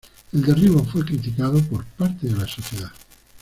[0.33, 2.91] El derribo fue criticado por parte de la sociedad.